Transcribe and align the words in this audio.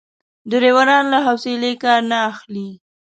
ډریوران 0.49 1.05
له 1.13 1.19
حوصلې 1.25 1.73
کار 1.83 2.01
نه 2.11 2.17
اخلي. 2.29 2.69